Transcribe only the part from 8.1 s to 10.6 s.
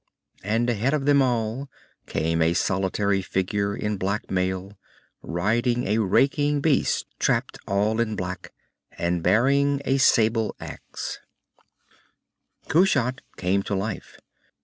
black, and bearing a sable